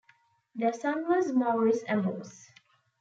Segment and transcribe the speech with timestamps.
[0.55, 2.49] Their son was Maurice Amos.